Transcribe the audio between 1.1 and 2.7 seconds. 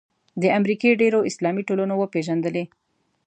اسلامي ټولنو وپېژندلې.